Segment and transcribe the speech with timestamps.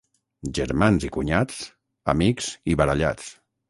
[0.59, 1.61] Germans i cunyats,
[2.17, 3.35] amics i barallats.